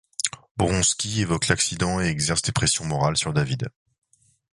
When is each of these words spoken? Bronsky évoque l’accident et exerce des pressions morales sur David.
Bronsky 0.57 1.21
évoque 1.21 1.47
l’accident 1.47 2.01
et 2.01 2.05
exerce 2.07 2.41
des 2.41 2.51
pressions 2.51 2.85
morales 2.85 3.17
sur 3.17 3.33
David. 3.33 3.69